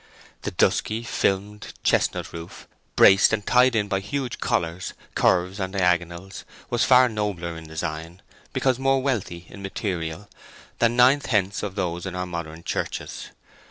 The 0.41 0.49
dusky, 0.49 1.03
filmed, 1.03 1.73
chestnut 1.83 2.33
roof, 2.33 2.67
braced 2.95 3.31
and 3.33 3.45
tied 3.45 3.75
in 3.75 3.87
by 3.87 3.99
huge 3.99 4.39
collars, 4.39 4.93
curves, 5.13 5.59
and 5.59 5.73
diagonals, 5.73 6.43
was 6.71 6.83
far 6.83 7.07
nobler 7.07 7.55
in 7.55 7.65
design, 7.67 8.23
because 8.51 8.79
more 8.79 8.99
wealthy 8.99 9.45
in 9.47 9.61
material, 9.61 10.27
than 10.79 10.95
nine 10.95 11.19
tenths 11.19 11.61
of 11.61 11.75
those 11.75 12.07
in 12.07 12.15
our 12.15 12.25
modern 12.25 12.63
churches. 12.63 13.27